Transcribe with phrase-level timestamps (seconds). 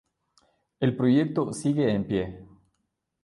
[0.79, 2.47] El proyecto sigue en pie.